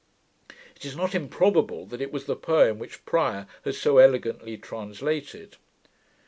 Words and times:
It 0.75 0.83
is 0.83 0.95
not 0.95 1.13
improbable 1.13 1.85
that 1.85 2.01
it 2.01 2.11
was 2.11 2.25
the 2.25 2.35
poem 2.35 2.79
which 2.79 3.05
Prior 3.05 3.45
has 3.65 3.77
so 3.77 3.99
elegantly 3.99 4.57
translated. 4.57 5.57